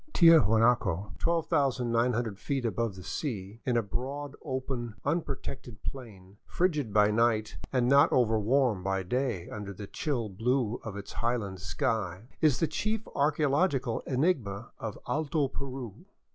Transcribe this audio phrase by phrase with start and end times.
[0.13, 7.11] Tiahuanaco, 12,900 feet above the sea, in a broad, open, unpro tected plain, frigid by
[7.11, 12.23] night, and not over warm by day under the chill blue of its highland sky,
[12.41, 16.03] is the chief archeological enigma of" Alto Peru."